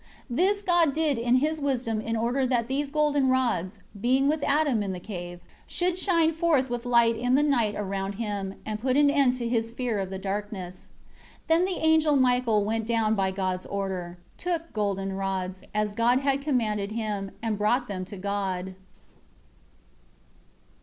7 0.29 0.35
This 0.35 0.57
did 0.63 0.65
God 0.65 0.97
in 0.97 1.35
His 1.35 1.59
wisdom 1.59 2.01
in 2.01 2.15
order 2.17 2.43
that 2.47 2.67
these 2.67 2.89
golden 2.89 3.29
rods, 3.29 3.77
being 4.01 4.27
with 4.27 4.41
Adam 4.41 4.81
in 4.81 4.93
the 4.93 4.99
cave, 4.99 5.41
should 5.67 5.95
shine 5.95 6.31
forth 6.33 6.71
with 6.71 6.87
light 6.87 7.15
in 7.15 7.35
the 7.35 7.43
night 7.43 7.75
around 7.75 8.13
him, 8.13 8.55
and 8.65 8.79
put 8.81 8.97
an 8.97 9.11
end 9.11 9.35
to 9.35 9.47
his 9.47 9.69
fear 9.69 9.99
of 9.99 10.09
the 10.09 10.17
darkness. 10.17 10.89
8 11.45 11.49
Then 11.49 11.65
the 11.65 11.77
angel 11.77 12.15
Michael 12.15 12.65
went 12.65 12.87
down 12.87 13.13
by 13.13 13.29
God's 13.29 13.67
order, 13.67 14.17
took 14.39 14.73
golden 14.73 15.13
rods, 15.13 15.61
as 15.71 15.93
God 15.93 16.21
had 16.21 16.41
commanded 16.41 16.93
him, 16.93 17.29
and 17.43 17.55
brought 17.55 17.87
them 17.87 18.03
to 18.05 18.17
God. 18.17 18.73